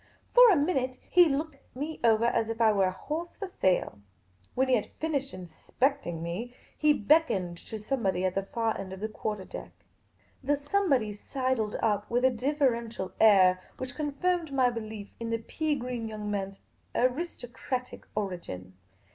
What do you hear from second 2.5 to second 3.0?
I were a